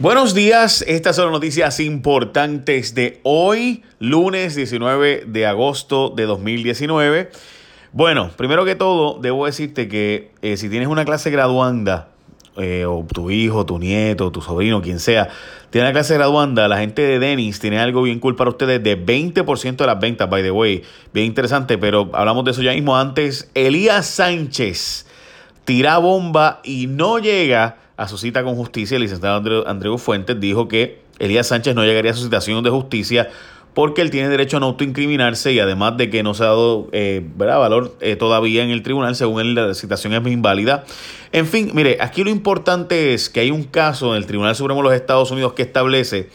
Buenos 0.00 0.32
días, 0.32 0.84
estas 0.86 1.16
son 1.16 1.24
las 1.24 1.32
noticias 1.32 1.80
importantes 1.80 2.94
de 2.94 3.18
hoy, 3.24 3.82
lunes 3.98 4.54
19 4.54 5.24
de 5.26 5.44
agosto 5.44 6.10
de 6.10 6.24
2019. 6.24 7.30
Bueno, 7.90 8.30
primero 8.36 8.64
que 8.64 8.76
todo, 8.76 9.18
debo 9.20 9.46
decirte 9.46 9.88
que 9.88 10.30
eh, 10.40 10.56
si 10.56 10.68
tienes 10.68 10.86
una 10.86 11.04
clase 11.04 11.32
graduanda, 11.32 12.10
eh, 12.56 12.84
o 12.84 13.04
tu 13.12 13.32
hijo, 13.32 13.66
tu 13.66 13.80
nieto, 13.80 14.30
tu 14.30 14.40
sobrino, 14.40 14.80
quien 14.82 15.00
sea, 15.00 15.30
tiene 15.70 15.88
una 15.88 15.92
clase 15.92 16.14
graduanda, 16.14 16.68
la 16.68 16.78
gente 16.78 17.02
de 17.02 17.18
Denis 17.18 17.58
tiene 17.58 17.80
algo 17.80 18.02
bien 18.02 18.20
cool 18.20 18.36
para 18.36 18.50
ustedes 18.50 18.80
de 18.80 19.04
20% 19.04 19.78
de 19.78 19.86
las 19.86 19.98
ventas, 19.98 20.30
by 20.30 20.44
the 20.44 20.52
way. 20.52 20.84
Bien 21.12 21.26
interesante, 21.26 21.76
pero 21.76 22.08
hablamos 22.12 22.44
de 22.44 22.52
eso 22.52 22.62
ya 22.62 22.72
mismo 22.72 22.96
antes. 22.96 23.50
Elías 23.54 24.06
Sánchez 24.06 25.06
tira 25.64 25.98
bomba 25.98 26.60
y 26.62 26.86
no 26.86 27.18
llega 27.18 27.87
a 27.98 28.06
su 28.06 28.16
cita 28.16 28.44
con 28.44 28.54
justicia, 28.54 28.94
el 28.94 29.02
licenciado 29.02 29.66
Andreu, 29.66 29.98
Fuentes 29.98 30.38
dijo 30.38 30.68
que 30.68 31.02
Elías 31.18 31.48
Sánchez 31.48 31.74
no 31.74 31.84
llegaría 31.84 32.12
a 32.12 32.14
su 32.14 32.22
citación 32.22 32.62
de 32.62 32.70
justicia 32.70 33.28
porque 33.74 34.02
él 34.02 34.10
tiene 34.10 34.28
derecho 34.28 34.56
a 34.56 34.60
no 34.60 34.66
autoincriminarse 34.66 35.52
y 35.52 35.58
además 35.58 35.96
de 35.96 36.08
que 36.08 36.22
no 36.22 36.32
se 36.32 36.44
ha 36.44 36.46
dado 36.46 36.88
eh, 36.92 37.28
valor 37.36 37.96
eh, 38.00 38.14
todavía 38.14 38.62
en 38.62 38.70
el 38.70 38.84
tribunal, 38.84 39.16
según 39.16 39.40
él 39.40 39.54
la 39.56 39.74
citación 39.74 40.14
es 40.14 40.32
inválida. 40.32 40.84
En 41.32 41.46
fin, 41.46 41.72
mire, 41.74 41.98
aquí 42.00 42.22
lo 42.22 42.30
importante 42.30 43.14
es 43.14 43.28
que 43.28 43.40
hay 43.40 43.50
un 43.50 43.64
caso 43.64 44.12
en 44.12 44.18
el 44.18 44.26
Tribunal 44.26 44.54
Supremo 44.54 44.80
de 44.80 44.88
los 44.90 44.94
Estados 44.94 45.32
Unidos 45.32 45.54
que 45.54 45.62
establece 45.62 46.30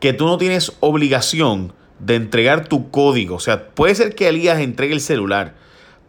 que 0.00 0.12
tú 0.12 0.26
no 0.26 0.38
tienes 0.38 0.72
obligación 0.80 1.72
de 2.00 2.16
entregar 2.16 2.66
tu 2.66 2.90
código. 2.90 3.36
O 3.36 3.40
sea, 3.40 3.68
puede 3.68 3.94
ser 3.94 4.16
que 4.16 4.28
Elías 4.28 4.58
entregue 4.58 4.92
el 4.92 5.00
celular, 5.00 5.54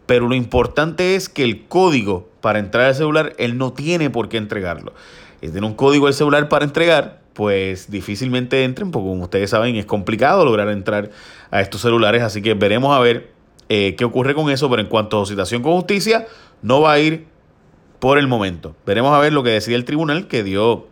pero 0.08 0.26
lo 0.26 0.34
importante 0.34 1.16
es 1.16 1.28
que 1.28 1.44
el 1.44 1.66
código 1.66 2.30
para 2.40 2.60
entrar 2.60 2.86
al 2.86 2.94
celular, 2.94 3.34
él 3.36 3.58
no 3.58 3.74
tiene 3.74 4.08
por 4.08 4.30
qué 4.30 4.38
entregarlo. 4.38 4.94
Si 5.42 5.50
tiene 5.50 5.66
un 5.66 5.74
código 5.74 6.06
del 6.06 6.14
celular 6.14 6.48
para 6.48 6.64
entregar, 6.64 7.20
pues 7.34 7.90
difícilmente 7.90 8.64
entren, 8.64 8.90
porque 8.90 9.06
como 9.06 9.24
ustedes 9.24 9.50
saben 9.50 9.76
es 9.76 9.84
complicado 9.84 10.46
lograr 10.46 10.70
entrar 10.70 11.10
a 11.50 11.60
estos 11.60 11.82
celulares, 11.82 12.22
así 12.22 12.40
que 12.40 12.54
veremos 12.54 12.96
a 12.96 13.00
ver 13.00 13.32
eh, 13.68 13.96
qué 13.98 14.06
ocurre 14.06 14.34
con 14.34 14.48
eso, 14.50 14.70
pero 14.70 14.80
en 14.80 14.88
cuanto 14.88 15.20
a 15.20 15.26
citación 15.26 15.60
con 15.60 15.74
justicia, 15.74 16.26
no 16.62 16.80
va 16.80 16.92
a 16.92 17.00
ir 17.00 17.26
por 17.98 18.16
el 18.16 18.28
momento. 18.28 18.74
Veremos 18.86 19.12
a 19.12 19.18
ver 19.18 19.34
lo 19.34 19.42
que 19.42 19.50
decide 19.50 19.74
el 19.74 19.84
tribunal, 19.84 20.26
que 20.26 20.42
dio 20.42 20.86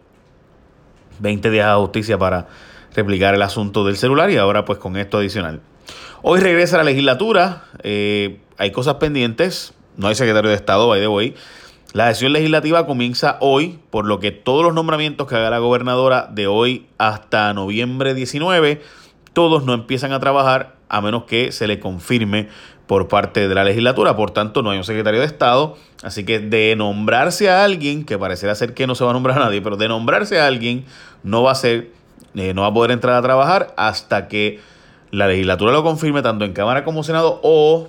20 1.20 1.51
días 1.51 1.69
a 1.69 1.77
justicia 1.77 2.19
para 2.19 2.48
replicar 2.95 3.34
el 3.34 3.41
asunto 3.41 3.86
del 3.86 3.97
celular 3.97 4.30
y 4.30 4.36
ahora 4.36 4.67
pues 4.67 4.78
con 4.78 4.98
esto 4.98 5.17
adicional. 5.17 5.62
Hoy 6.20 6.41
regresa 6.41 6.77
la 6.77 6.84
legislatura, 6.84 7.64
eh, 7.83 8.41
hay 8.58 8.70
cosas 8.70 8.94
pendientes, 8.94 9.74
no 9.96 10.08
hay 10.08 10.14
secretario 10.14 10.50
de 10.50 10.56
Estado, 10.56 10.88
by 10.88 11.00
the 11.00 11.08
way. 11.08 11.34
La 11.92 12.08
sesión 12.12 12.32
legislativa 12.32 12.86
comienza 12.86 13.38
hoy, 13.40 13.78
por 13.90 14.06
lo 14.06 14.20
que 14.20 14.30
todos 14.30 14.62
los 14.62 14.74
nombramientos 14.74 15.26
que 15.26 15.36
haga 15.36 15.50
la 15.50 15.58
gobernadora 15.58 16.28
de 16.30 16.46
hoy 16.46 16.86
hasta 16.98 17.54
noviembre 17.54 18.12
19, 18.12 18.82
todos 19.32 19.64
no 19.64 19.72
empiezan 19.72 20.12
a 20.12 20.20
trabajar 20.20 20.77
a 20.88 21.00
menos 21.00 21.24
que 21.24 21.52
se 21.52 21.66
le 21.66 21.80
confirme 21.80 22.48
por 22.86 23.08
parte 23.08 23.48
de 23.48 23.54
la 23.54 23.64
legislatura. 23.64 24.16
Por 24.16 24.30
tanto, 24.30 24.62
no 24.62 24.70
hay 24.70 24.78
un 24.78 24.84
secretario 24.84 25.20
de 25.20 25.27
Estado. 25.27 25.77
Así 26.02 26.24
que 26.24 26.38
de 26.38 26.74
nombrarse 26.77 27.50
a 27.50 27.64
alguien, 27.64 28.04
que 28.04 28.18
parecerá 28.18 28.54
ser 28.54 28.74
que 28.74 28.86
no 28.86 28.94
se 28.94 29.04
va 29.04 29.10
a 29.10 29.12
nombrar 29.14 29.38
a 29.38 29.46
nadie, 29.46 29.60
pero 29.60 29.77
de 29.77 29.88
nombrarse 29.88 30.40
a 30.40 30.46
alguien 30.46 30.84
no 31.22 31.42
va 31.42 31.52
a 31.52 31.54
ser, 31.54 31.90
eh, 32.34 32.54
no 32.54 32.62
va 32.62 32.68
a 32.68 32.74
poder 32.74 32.90
entrar 32.90 33.16
a 33.16 33.22
trabajar 33.22 33.74
hasta 33.77 34.28
que 34.28 34.60
la 35.10 35.27
legislatura 35.27 35.72
lo 35.72 35.82
confirme 35.82 36.22
tanto 36.22 36.44
en 36.44 36.52
Cámara 36.52 36.84
como 36.84 37.02
Senado 37.02 37.40
o 37.42 37.88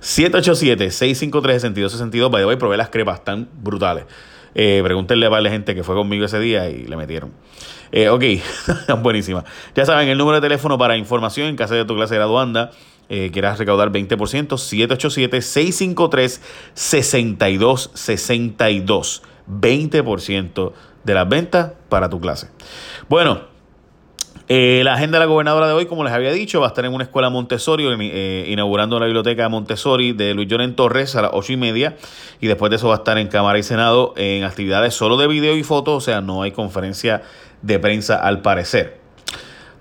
787-653-6262. 0.01 2.25
Eh, 2.25 2.29
By 2.31 2.41
the 2.41 2.47
way, 2.47 2.55
probé 2.55 2.77
las 2.77 2.89
crepas, 2.89 3.23
tan 3.23 3.47
brutales. 3.61 4.05
Eh, 4.55 4.81
pregúntenle 4.83 5.27
a 5.27 5.39
la 5.39 5.51
gente 5.51 5.75
que 5.75 5.83
fue 5.83 5.93
conmigo 5.93 6.25
ese 6.25 6.39
día 6.39 6.67
y 6.71 6.87
le 6.87 6.97
metieron. 6.97 7.31
Eh, 7.91 8.09
ok, 8.09 8.23
buenísima. 9.03 9.45
Ya 9.75 9.85
saben, 9.85 10.09
el 10.09 10.17
número 10.17 10.37
de 10.37 10.41
teléfono 10.41 10.79
para 10.79 10.97
información 10.97 11.47
en 11.47 11.55
caso 11.55 11.75
de 11.75 11.85
tu 11.85 11.95
clase 11.95 12.15
de 12.15 12.21
graduanda. 12.21 12.71
Eh, 13.07 13.29
quieras 13.31 13.59
recaudar 13.59 13.91
20%, 13.91 14.57
787-653-6262. 16.73 19.21
20% 19.47 20.73
de 21.03 21.13
las 21.13 21.29
ventas 21.29 21.73
para 21.87 22.09
tu 22.09 22.19
clase. 22.19 22.49
Bueno, 23.07 23.48
eh, 24.51 24.81
la 24.83 24.95
agenda 24.95 25.19
de 25.19 25.25
la 25.25 25.27
gobernadora 25.27 25.67
de 25.67 25.73
hoy, 25.73 25.85
como 25.85 26.03
les 26.03 26.11
había 26.11 26.31
dicho, 26.31 26.59
va 26.59 26.65
a 26.65 26.69
estar 26.69 26.83
en 26.83 26.91
una 26.91 27.03
escuela 27.03 27.29
Montessori, 27.29 27.85
eh, 27.87 28.45
inaugurando 28.47 28.99
la 28.99 29.05
biblioteca 29.05 29.47
Montessori 29.47 30.13
de 30.13 30.33
Luis 30.33 30.47
Lloren 30.47 30.75
Torres 30.75 31.15
a 31.15 31.21
las 31.21 31.31
ocho 31.35 31.53
y 31.53 31.57
media. 31.57 31.97
Y 32.41 32.47
después 32.47 32.71
de 32.71 32.77
eso 32.77 32.87
va 32.87 32.95
a 32.95 32.97
estar 32.97 33.19
en 33.19 33.27
Cámara 33.27 33.59
y 33.59 33.63
Senado 33.63 34.15
en 34.17 34.43
actividades 34.43 34.95
solo 34.95 35.17
de 35.17 35.27
video 35.27 35.55
y 35.55 35.61
foto, 35.61 35.93
o 35.93 36.01
sea, 36.01 36.21
no 36.21 36.41
hay 36.41 36.51
conferencia 36.51 37.21
de 37.61 37.77
prensa 37.77 38.15
al 38.15 38.41
parecer. 38.41 38.97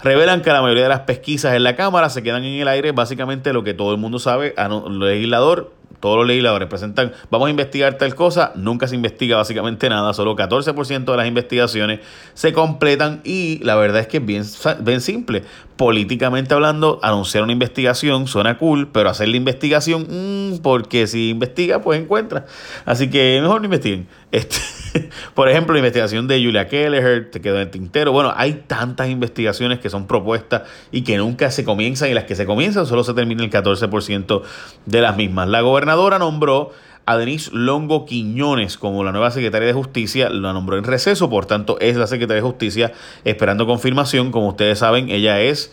Revelan 0.03 0.43
que 0.43 0.53
la 0.53 0.61
mayoría 0.61 0.83
de 0.83 0.91
las 0.91 1.01
pesquisas 1.01 1.55
en 1.55 1.65
la 1.65 1.75
Cámara 1.75 2.11
se 2.11 2.23
quedan 2.23 2.45
en 2.45 2.61
el 2.61 2.69
aire, 2.69 2.93
básicamente 2.93 3.55
lo 3.55 3.65
que 3.65 3.73
todo 3.73 3.93
el 3.93 3.99
mundo 3.99 4.19
sabe, 4.19 4.55
el 4.57 4.99
legislador 4.99 5.73
todos 6.01 6.17
los 6.17 6.27
legisladores 6.27 6.69
presentan, 6.69 7.13
vamos 7.31 7.49
a 7.49 7.51
investigar 7.51 7.99
tal 7.99 8.15
cosa, 8.15 8.53
nunca 8.55 8.87
se 8.87 8.95
investiga 8.95 9.37
básicamente 9.37 9.89
nada, 9.89 10.13
solo 10.15 10.37
14% 10.37 11.05
de 11.05 11.17
las 11.17 11.27
investigaciones 11.27 12.01
se 12.35 12.53
completan 12.53 13.21
y 13.25 13.59
la 13.65 13.75
verdad 13.75 14.01
es 14.03 14.07
que 14.07 14.19
es 14.19 14.27
bien, 14.27 14.45
bien 14.81 15.01
simple. 15.01 15.43
Políticamente 15.77 16.55
hablando, 16.55 16.99
anunciar 17.03 17.45
una 17.45 17.53
investigación 17.53 18.27
suena 18.27 18.59
cool, 18.59 18.89
pero 18.93 19.11
hacer 19.11 19.29
la 19.29 19.37
investigación, 19.37 20.07
mmm, 20.09 20.59
porque 20.59 21.07
si 21.07 21.31
investiga, 21.31 21.81
pues 21.81 22.01
encuentra. 22.01 22.47
Así 22.85 23.11
que 23.11 23.39
mejor 23.41 23.61
no 23.61 23.67
investiguen. 23.67 24.09
Este, 24.33 24.59
por 25.35 25.49
ejemplo, 25.49 25.75
la 25.75 25.81
investigación 25.81 26.29
de 26.29 26.43
Julia 26.43 26.69
Kelleher, 26.69 27.31
te 27.31 27.41
quedó 27.41 27.57
en 27.57 27.63
el 27.63 27.71
tintero. 27.71 28.13
Bueno, 28.13 28.33
hay 28.37 28.65
tantas 28.67 29.09
investigaciones 29.09 29.79
que 29.79 29.91
son 29.91 30.07
propuestas 30.07 30.63
y 30.91 31.03
que 31.03 31.17
nunca 31.17 31.51
se 31.51 31.65
comienzan 31.65 32.11
y 32.11 32.15
las 32.15 32.25
que 32.25 32.35
se 32.35 32.47
comienzan 32.47 32.87
solo 32.87 33.05
se 33.05 33.15
termina 33.15 33.45
el 33.45 33.51
14% 33.51 34.43
de 34.87 35.01
las 35.01 35.17
mismas. 35.17 35.49
La 35.49 35.61
gobernadora 35.61 36.19
nombró 36.19 36.73
a 37.09 37.17
Denise 37.17 37.51
Longo 37.55 38.05
Quiñones 38.05 38.77
como 38.77 39.03
la 39.03 39.13
nueva 39.13 39.31
secretaria 39.31 39.67
de 39.67 39.73
Justicia, 39.73 40.29
la 40.29 40.53
nombró 40.53 40.77
en 40.77 40.85
receso, 40.85 41.31
por 41.31 41.47
tanto 41.47 41.79
es 41.81 41.97
la 41.97 42.07
secretaria 42.07 42.43
de 42.43 42.47
Justicia 42.47 42.93
esperando 43.25 43.67
confirmación. 43.67 44.31
Como 44.31 44.49
ustedes 44.49 44.81
saben, 44.81 45.09
ella 45.09 45.41
es 45.41 45.73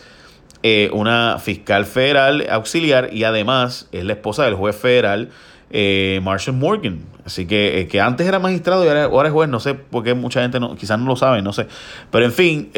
eh, 0.64 0.90
una 0.94 1.38
fiscal 1.40 1.86
federal 1.86 2.48
auxiliar 2.50 3.10
y 3.14 3.26
además 3.26 3.90
es 3.92 4.06
la 4.06 4.14
esposa 4.14 4.46
del 4.46 4.56
juez 4.56 4.78
federal 4.78 5.30
eh, 5.70 6.20
Marshall 6.24 6.56
Morgan. 6.56 7.00
Así 7.26 7.46
que, 7.46 7.80
eh, 7.80 7.88
que 7.88 8.02
antes 8.02 8.28
era 8.28 8.40
magistrado 8.40 8.86
y 8.86 8.88
ahora, 8.88 9.28
es 9.28 9.34
juez, 9.34 9.50
no 9.50 9.60
sé 9.60 9.74
por 9.74 10.04
qué 10.04 10.14
mucha 10.14 10.42
gente 10.42 10.60
no, 10.60 10.76
quizás 10.76 11.00
no 11.00 11.06
lo 11.06 11.16
sabe, 11.16 11.42
no 11.42 11.54
sé. 11.54 11.68
Pero 12.12 12.26
en 12.26 12.32
fin, 12.32 12.72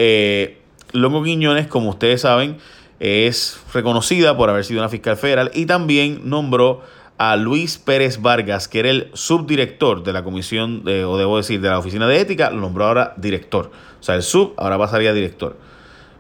Longo 0.94 1.24
Quiñones, 1.24 1.68
como 1.68 1.90
ustedes 1.90 2.22
saben, 2.22 2.58
es 3.00 3.60
reconocida 3.74 4.36
por 4.38 4.50
haber 4.50 4.64
sido 4.64 4.80
una 4.80 4.90
fiscal 4.90 5.18
federal 5.18 5.52
y 5.54 5.66
también 5.66 6.22
nombró 6.30 6.82
a 7.18 7.36
Luis 7.36 7.78
Pérez 7.78 8.22
Vargas, 8.22 8.68
que 8.68 8.80
era 8.80 8.90
el 8.90 9.10
subdirector 9.14 10.04
de 10.04 10.14
la 10.14 10.24
comisión, 10.24 10.84
o 10.86 11.18
debo 11.18 11.38
decir, 11.38 11.60
de 11.60 11.70
la 11.70 11.80
oficina 11.80 12.08
de 12.08 12.22
ética, 12.22 12.52
lo 12.52 12.62
nombró 12.62 12.86
ahora 12.86 13.14
director. 13.18 13.72
O 14.00 14.04
sea, 14.04 14.16
el 14.16 14.24
sub 14.24 14.54
ahora 14.58 14.78
pasaría 14.78 15.10
a 15.10 15.14
director. 15.14 15.58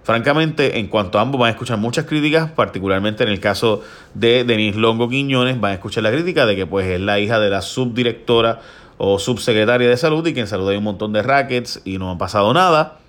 Francamente, 0.07 0.79
en 0.79 0.87
cuanto 0.87 1.19
a 1.19 1.21
ambos, 1.21 1.37
van 1.37 1.49
a 1.49 1.51
escuchar 1.51 1.77
muchas 1.79 2.05
críticas, 2.05 2.49
particularmente 2.49 3.23
en 3.23 3.29
el 3.29 3.41
caso 3.41 3.83
de 4.13 4.45
Denise 4.45 4.79
Longo 4.79 5.09
Quiñones, 5.09 5.59
van 5.59 5.71
a 5.71 5.73
escuchar 5.73 6.03
la 6.03 6.11
crítica 6.13 6.45
de 6.45 6.55
que 6.55 6.65
pues 6.65 6.87
es 6.87 7.01
la 7.01 7.19
hija 7.19 7.41
de 7.41 7.49
la 7.49 7.61
subdirectora 7.61 8.61
o 8.97 9.19
subsecretaria 9.19 9.89
de 9.89 9.97
salud 9.97 10.25
y 10.25 10.33
que 10.33 10.39
en 10.39 10.47
salud 10.47 10.69
hay 10.69 10.77
un 10.77 10.85
montón 10.85 11.11
de 11.11 11.23
rackets 11.23 11.81
y 11.83 11.97
no 11.97 12.09
ha 12.09 12.17
pasado 12.17 12.53
nada. 12.53 12.99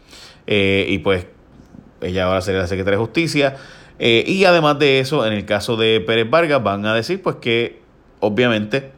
Eh, 0.48 0.86
y 0.88 0.98
pues 0.98 1.28
ella 2.00 2.24
ahora 2.24 2.40
sería 2.40 2.62
la 2.62 2.66
secretaria 2.66 2.98
de 2.98 3.04
justicia. 3.04 3.54
Eh, 4.00 4.24
y 4.26 4.44
además 4.44 4.80
de 4.80 4.98
eso, 4.98 5.24
en 5.24 5.34
el 5.34 5.44
caso 5.44 5.76
de 5.76 6.00
Pérez 6.00 6.28
Vargas, 6.28 6.64
van 6.64 6.84
a 6.84 6.96
decir 6.96 7.22
pues 7.22 7.36
que 7.36 7.80
obviamente 8.18 8.90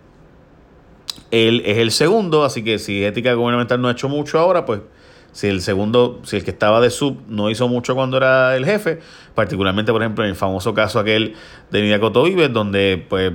él 1.30 1.62
es 1.66 1.76
el 1.76 1.90
segundo, 1.90 2.46
así 2.46 2.64
que 2.64 2.78
si 2.78 3.04
ética 3.04 3.34
gubernamental 3.34 3.78
no 3.78 3.88
ha 3.88 3.92
hecho 3.92 4.08
mucho 4.08 4.38
ahora, 4.38 4.64
pues 4.64 4.80
si 5.32 5.46
el 5.48 5.62
segundo, 5.62 6.20
si 6.24 6.36
el 6.36 6.44
que 6.44 6.50
estaba 6.50 6.80
de 6.80 6.90
sub 6.90 7.18
no 7.28 7.50
hizo 7.50 7.68
mucho 7.68 7.94
cuando 7.94 8.16
era 8.16 8.56
el 8.56 8.64
jefe, 8.64 9.00
particularmente 9.34 9.92
por 9.92 10.02
ejemplo 10.02 10.24
en 10.24 10.30
el 10.30 10.36
famoso 10.36 10.74
caso 10.74 10.98
aquel 10.98 11.34
de 11.70 11.82
Nidia 11.82 12.00
Coto 12.00 12.24
Vives, 12.24 12.52
donde 12.52 13.04
pues 13.08 13.32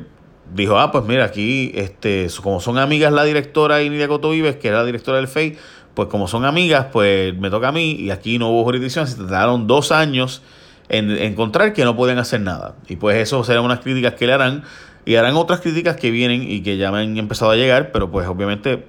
dijo, 0.54 0.78
ah, 0.78 0.92
pues 0.92 1.06
mira, 1.06 1.26
aquí, 1.26 1.72
este, 1.76 2.28
como 2.42 2.60
son 2.60 2.78
amigas 2.78 3.12
la 3.12 3.24
directora 3.24 3.82
y 3.82 3.90
Nidia 3.90 4.08
Coto 4.08 4.30
Vives, 4.32 4.58
que 4.58 4.68
era 4.68 4.78
la 4.80 4.86
directora 4.86 5.18
del 5.18 5.28
FEI, 5.28 5.58
pues 5.94 6.10
como 6.10 6.28
son 6.28 6.46
amigas, 6.46 6.88
pues 6.92 7.36
me 7.38 7.50
toca 7.50 7.70
a 7.70 7.72
mí 7.72 7.94
y 7.94 8.12
aquí 8.12 8.38
no 8.38 8.50
hubo 8.50 8.64
jurisdicción, 8.64 9.08
se 9.08 9.16
tardaron 9.16 9.66
dos 9.66 9.92
años 9.92 10.42
en 10.90 11.10
encontrar 11.10 11.74
que 11.74 11.84
no 11.84 11.96
pueden 11.96 12.18
hacer 12.18 12.42
nada. 12.42 12.76
Y 12.88 12.98
pues 12.98 13.18
eso 13.18 13.44
serán 13.44 13.64
unas 13.64 13.80
críticas 13.80 14.14
que 14.14 14.28
le 14.28 14.34
harán 14.34 14.64
y 15.06 15.16
harán 15.16 15.36
otras 15.36 15.62
críticas 15.62 15.96
que 15.96 16.12
vienen 16.12 16.44
y 16.44 16.62
que 16.62 16.78
ya 16.78 16.92
me 16.92 17.00
han 17.00 17.18
empezado 17.18 17.52
a 17.52 17.56
llegar, 17.56 17.92
pero 17.92 18.12
pues 18.12 18.28
obviamente 18.28 18.86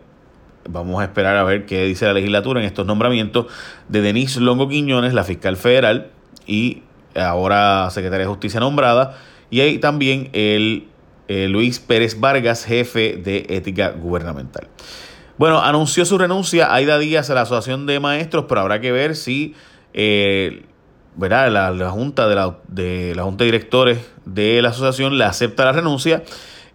vamos 0.69 1.01
a 1.01 1.05
esperar 1.05 1.37
a 1.37 1.45
ver 1.45 1.67
qué 1.67 1.85
dice 1.85 2.07
la 2.07 2.13
legislatura 2.13 2.61
en 2.61 2.67
estos 2.67 2.87
nombramientos 2.87 3.47
de 3.89 4.01
Denise 4.03 4.41
Longo 4.41 4.69
Quiñones, 4.69 5.15
la 5.15 5.25
fiscal 5.25 5.57
federal 5.57 6.11
y 6.47 6.83
ahora 7.15 7.89
secretaria 7.91 8.27
de 8.27 8.31
justicia 8.31 8.61
nombrada, 8.61 9.17
y 9.51 9.61
ahí 9.61 9.79
también 9.79 10.31
el 10.33 10.89
eh, 11.29 11.49
Luis 11.49 11.81
Pérez 11.81 12.21
Vargas, 12.21 12.65
jefe 12.65 13.17
de 13.17 13.47
ética 13.49 13.91
gubernamental. 13.91 14.69
Bueno, 15.39 15.61
anunció 15.61 16.05
su 16.05 16.17
renuncia 16.17 16.73
Aida 16.73 16.99
Díaz 16.99 17.29
a 17.31 17.35
la 17.35 17.43
Asociación 17.43 17.87
de 17.87 18.01
Maestros, 18.01 18.47
pero 18.49 18.63
habrá 18.63 18.81
que 18.81 18.93
ver 18.93 19.17
si 19.17 19.55
eh, 19.93 20.63
La, 21.19 21.91
junta 21.91 22.29
de 22.29 22.35
la, 22.35 22.59
de 22.69 23.15
la 23.15 23.25
Junta 23.25 23.45
de 23.45 23.51
Directores 23.51 23.99
de 24.25 24.63
la 24.63 24.71
asociación 24.71 25.19
le 25.19 25.25
acepta 25.25 25.65
la 25.65 25.73
renuncia. 25.73 26.23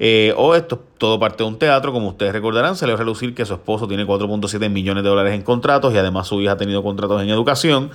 Eh, 0.03 0.33
o 0.35 0.55
esto 0.55 0.83
todo 0.97 1.19
parte 1.19 1.43
de 1.43 1.47
un 1.47 1.59
teatro, 1.59 1.93
como 1.93 2.07
ustedes 2.07 2.33
recordarán, 2.33 2.75
se 2.75 2.87
le 2.87 2.93
va 2.93 2.95
a 2.95 2.99
relucir 3.01 3.35
que 3.35 3.45
su 3.45 3.53
esposo 3.53 3.87
tiene 3.87 4.07
4.7 4.07 4.67
millones 4.67 5.03
de 5.03 5.09
dólares 5.09 5.35
en 5.35 5.43
contratos 5.43 5.93
y 5.93 5.97
además 5.97 6.25
su 6.25 6.41
hija 6.41 6.53
ha 6.53 6.57
tenido 6.57 6.81
contratos 6.81 7.21
en 7.21 7.29
educación. 7.29 7.91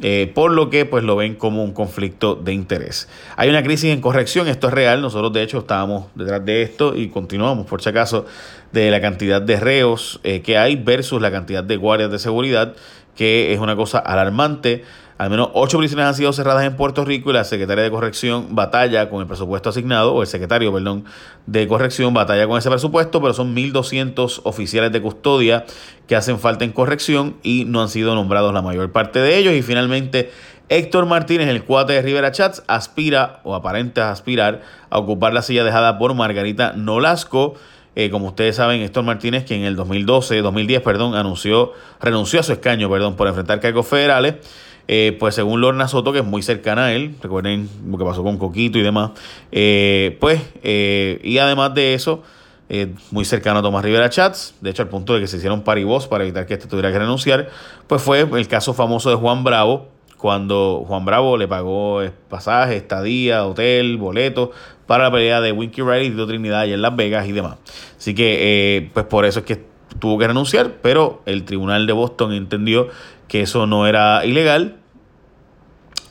Eh, 0.00 0.32
por 0.34 0.50
lo 0.52 0.70
que 0.70 0.86
pues 0.86 1.04
lo 1.04 1.14
ven 1.14 1.34
como 1.34 1.62
un 1.62 1.74
conflicto 1.74 2.34
de 2.34 2.54
interés. 2.54 3.06
Hay 3.36 3.50
una 3.50 3.62
crisis 3.62 3.92
en 3.92 4.00
corrección, 4.00 4.48
esto 4.48 4.68
es 4.68 4.72
real, 4.72 5.02
nosotros 5.02 5.30
de 5.34 5.42
hecho 5.42 5.58
estábamos 5.58 6.06
detrás 6.14 6.42
de 6.46 6.62
esto 6.62 6.96
y 6.96 7.08
continuamos 7.08 7.66
por 7.66 7.82
si 7.82 7.90
acaso 7.90 8.24
de 8.72 8.90
la 8.90 9.02
cantidad 9.02 9.42
de 9.42 9.60
reos 9.60 10.20
eh, 10.24 10.40
que 10.40 10.56
hay 10.56 10.76
versus 10.76 11.20
la 11.20 11.30
cantidad 11.30 11.62
de 11.62 11.76
guardias 11.76 12.10
de 12.10 12.18
seguridad, 12.18 12.74
que 13.14 13.52
es 13.52 13.60
una 13.60 13.76
cosa 13.76 13.98
alarmante. 13.98 14.84
Al 15.22 15.30
menos 15.30 15.50
ocho 15.54 15.78
prisiones 15.78 16.04
han 16.04 16.14
sido 16.16 16.32
cerradas 16.32 16.64
en 16.64 16.74
Puerto 16.74 17.04
Rico 17.04 17.30
y 17.30 17.34
la 17.34 17.44
secretaria 17.44 17.84
de 17.84 17.92
Corrección 17.92 18.56
batalla 18.56 19.08
con 19.08 19.20
el 19.20 19.28
presupuesto 19.28 19.68
asignado, 19.68 20.14
o 20.14 20.22
el 20.22 20.26
secretario, 20.26 20.72
perdón, 20.72 21.04
de 21.46 21.68
Corrección 21.68 22.12
batalla 22.12 22.48
con 22.48 22.58
ese 22.58 22.68
presupuesto, 22.68 23.22
pero 23.22 23.32
son 23.32 23.54
1.200 23.54 24.40
oficiales 24.42 24.90
de 24.90 25.00
custodia 25.00 25.64
que 26.08 26.16
hacen 26.16 26.40
falta 26.40 26.64
en 26.64 26.72
corrección 26.72 27.36
y 27.44 27.66
no 27.66 27.80
han 27.80 27.88
sido 27.88 28.16
nombrados 28.16 28.52
la 28.52 28.62
mayor 28.62 28.90
parte 28.90 29.20
de 29.20 29.38
ellos. 29.38 29.54
Y 29.54 29.62
finalmente, 29.62 30.32
Héctor 30.68 31.06
Martínez, 31.06 31.48
el 31.48 31.62
cuate 31.62 31.92
de 31.92 32.02
Rivera 32.02 32.32
Chats, 32.32 32.64
aspira 32.66 33.42
o 33.44 33.54
aparenta 33.54 34.10
aspirar 34.10 34.62
a 34.90 34.98
ocupar 34.98 35.32
la 35.32 35.42
silla 35.42 35.62
dejada 35.62 35.98
por 35.98 36.14
Margarita 36.14 36.72
Nolasco. 36.72 37.54
Eh, 37.94 38.10
como 38.10 38.26
ustedes 38.26 38.56
saben, 38.56 38.80
Héctor 38.80 39.04
Martínez, 39.04 39.44
que 39.44 39.54
en 39.54 39.62
el 39.62 39.76
2012, 39.76 40.42
2010, 40.42 40.80
perdón, 40.80 41.14
anunció, 41.14 41.74
renunció 42.00 42.40
a 42.40 42.42
su 42.42 42.52
escaño, 42.52 42.90
perdón, 42.90 43.14
por 43.14 43.28
enfrentar 43.28 43.60
cargos 43.60 43.86
federales. 43.86 44.34
Eh, 44.88 45.16
pues 45.18 45.34
según 45.34 45.60
Lorna 45.60 45.88
Soto, 45.88 46.12
que 46.12 46.18
es 46.18 46.24
muy 46.24 46.42
cercana 46.42 46.86
a 46.86 46.92
él, 46.92 47.14
recuerden 47.22 47.68
lo 47.88 47.98
que 47.98 48.04
pasó 48.04 48.22
con 48.22 48.36
Coquito 48.38 48.78
y 48.78 48.82
demás, 48.82 49.12
eh, 49.50 50.16
pues, 50.20 50.40
y 50.62 51.38
además 51.38 51.74
de 51.74 51.94
eso, 51.94 52.22
muy 53.10 53.24
cercano 53.24 53.60
a 53.60 53.62
Tomás 53.62 53.84
Rivera 53.84 54.10
Chats, 54.10 54.54
de 54.60 54.70
hecho 54.70 54.82
al 54.82 54.88
punto 54.88 55.14
de 55.14 55.20
que 55.20 55.26
se 55.26 55.36
hicieron 55.36 55.62
paribos 55.62 56.08
para 56.08 56.24
evitar 56.24 56.46
que 56.46 56.54
este 56.54 56.66
tuviera 56.66 56.90
que 56.90 56.98
renunciar, 56.98 57.48
pues 57.86 58.02
fue 58.02 58.20
el 58.20 58.48
caso 58.48 58.74
famoso 58.74 59.10
de 59.10 59.16
Juan 59.16 59.44
Bravo, 59.44 59.88
cuando 60.16 60.84
Juan 60.86 61.04
Bravo 61.04 61.36
le 61.36 61.48
pagó 61.48 62.00
pasaje, 62.28 62.76
estadía, 62.76 63.44
hotel, 63.44 63.96
boleto 63.96 64.52
para 64.86 65.04
la 65.04 65.10
pelea 65.10 65.40
de 65.40 65.50
Winky 65.50 65.82
Riley 65.82 66.06
y 66.06 66.10
Tito 66.10 66.26
Trinidad 66.26 66.60
allá 66.60 66.74
en 66.74 66.82
Las 66.82 66.94
Vegas 66.94 67.26
y 67.26 67.32
demás. 67.32 67.56
Así 67.98 68.14
que, 68.14 68.76
eh, 68.76 68.90
pues 68.94 69.06
por 69.06 69.24
eso 69.24 69.40
es 69.40 69.44
que 69.44 69.71
tuvo 70.02 70.18
que 70.18 70.26
renunciar, 70.26 70.78
pero 70.82 71.22
el 71.26 71.44
tribunal 71.44 71.86
de 71.86 71.92
Boston 71.92 72.32
entendió 72.32 72.88
que 73.28 73.42
eso 73.42 73.68
no 73.68 73.86
era 73.86 74.26
ilegal. 74.26 74.78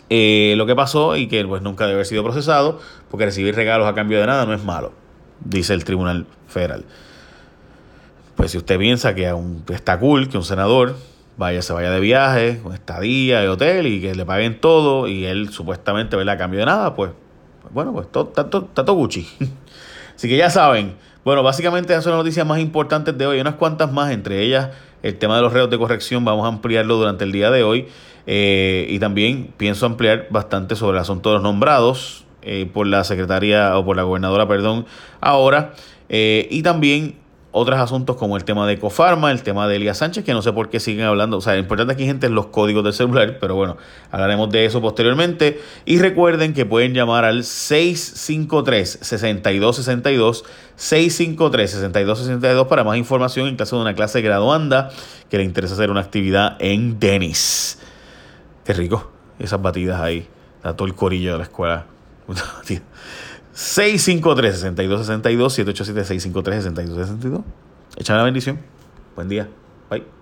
Eh, 0.10 0.54
lo 0.56 0.66
que 0.66 0.78
pasó 0.78 1.18
y 1.18 1.28
que 1.28 1.46
pues 1.46 1.62
nunca 1.62 1.84
debe 1.84 1.96
haber 1.96 2.06
sido 2.06 2.24
procesado, 2.24 2.80
porque 3.10 3.26
recibir 3.26 3.54
regalos 3.54 3.86
a 3.90 3.94
cambio 3.94 4.22
de 4.22 4.28
nada 4.28 4.46
no 4.46 4.54
es 4.54 4.64
malo, 4.64 4.94
dice 5.44 5.74
el 5.74 5.84
tribunal 5.84 6.26
federal. 6.48 6.86
Pues 8.38 8.52
si 8.52 8.58
usted 8.58 8.80
piensa 8.80 9.14
que 9.14 9.30
está 9.68 10.00
cool 10.00 10.30
que 10.30 10.38
un 10.38 10.46
senador 10.46 10.96
vaya, 11.36 11.62
se 11.62 11.74
vaya 11.74 11.92
de 11.92 12.00
viaje, 12.00 12.62
con 12.64 12.74
estadía, 12.74 13.42
de 13.42 13.50
hotel 13.50 13.88
y 13.88 14.00
que 14.00 14.16
le 14.16 14.26
paguen 14.26 14.62
todo 14.62 15.10
y 15.10 15.26
él 15.26 15.50
supuestamente, 15.50 16.16
¿verdad? 16.16 16.36
A 16.36 16.38
cambio 16.38 16.62
de 16.62 16.66
nada, 16.66 16.96
pues, 16.96 17.12
bueno, 17.72 17.92
pues 17.92 18.10
todo, 18.10 18.30
está, 18.30 18.50
todo, 18.50 18.94
Gucci. 18.94 19.28
Así 20.16 20.30
que 20.30 20.38
ya 20.38 20.50
saben, 20.50 20.96
bueno, 21.23 21.44
básicamente 21.44 21.94
esas 21.94 22.03
son 22.03 22.13
las 22.13 22.19
noticias 22.19 22.45
más 22.45 22.59
importantes 22.59 23.18
de 23.18 23.25
hoy, 23.27 23.39
unas 23.39 23.56
cuantas 23.56 23.91
más, 23.91 24.12
entre 24.12 24.41
ellas 24.41 24.69
el 25.03 25.18
tema 25.18 25.35
de 25.35 25.41
los 25.41 25.53
reos 25.53 25.69
de 25.69 25.77
corrección, 25.77 26.23
vamos 26.25 26.45
a 26.45 26.50
ampliarlo 26.50 26.97
durante 26.97 27.23
el 27.23 27.31
día 27.31 27.51
de 27.51 27.63
hoy. 27.63 27.88
Eh, 28.27 28.85
y 28.89 29.00
también 29.00 29.51
pienso 29.57 29.85
ampliar 29.85 30.27
bastante 30.29 30.75
sobre 30.75 30.97
el 30.97 31.01
asunto 31.01 31.29
de 31.29 31.35
los 31.35 31.44
nombrados 31.44 32.25
eh, 32.44 32.69
por 32.71 32.85
la 32.85 33.03
secretaria 33.03 33.78
o 33.78 33.83
por 33.83 33.95
la 33.95 34.04
gobernadora, 34.04 34.47
perdón, 34.47 34.85
ahora. 35.19 35.73
Eh, 36.09 36.47
y 36.51 36.61
también 36.61 37.16
otros 37.54 37.78
asuntos 37.80 38.16
como 38.16 38.38
el 38.38 38.46
tema 38.46 38.66
de 38.66 38.74
Ecofarma, 38.74 39.30
el 39.31 39.44
tema 39.44 39.68
de 39.68 39.76
Elías 39.76 39.98
Sánchez, 39.98 40.24
que 40.24 40.31
no 40.34 40.42
sé 40.42 40.54
por 40.54 40.70
qué 40.70 40.80
siguen 40.80 41.06
hablando. 41.06 41.38
O 41.38 41.42
sea, 41.42 41.52
lo 41.54 41.60
importante 41.60 41.94
aquí, 41.94 42.06
gente, 42.06 42.28
es 42.28 42.31
los 42.31 42.46
códigos 42.48 42.84
del 42.84 42.94
celular, 42.94 43.38
pero 43.42 43.56
bueno, 43.56 43.76
hablaremos 44.10 44.50
de 44.50 44.66
eso 44.66 44.81
posteriormente. 44.81 45.62
Y 45.86 46.00
recuerden 46.00 46.54
que 46.54 46.66
pueden 46.66 46.94
llamar 46.94 47.26
al 47.26 47.44
653-6262, 47.44 50.44
653-6262 50.78 52.68
para 52.68 52.86
más 52.86 52.98
información 52.98 53.48
en 53.48 53.58
caso 53.58 53.76
de 53.76 53.81
una 53.81 53.96
clase 53.96 54.22
graduanda 54.22 54.90
que 55.30 55.38
le 55.38 55.44
interesa 55.44 55.74
hacer 55.74 55.92
una 55.92 56.00
actividad 56.00 56.56
en 56.60 57.00
Denis. 57.00 57.80
Qué 58.64 58.72
rico, 58.74 59.12
esas 59.40 59.62
batidas 59.62 60.00
ahí. 60.00 60.26
Está 60.58 60.74
todo 60.76 60.88
el 60.88 60.96
corillo 60.96 61.34
de 61.34 61.38
la 61.40 61.44
escuela. 61.44 61.86
653-6262, 63.54 65.50
787-653-6262. 65.66 67.44
Échame 67.98 68.18
la 68.20 68.24
bendición. 68.24 68.60
Buen 69.16 69.28
día. 69.28 69.50
Bye. 69.90 70.20